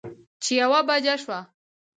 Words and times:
چې 0.43 0.51
يوه 0.61 0.79
بجه 0.87 1.15
شوه 1.21 1.39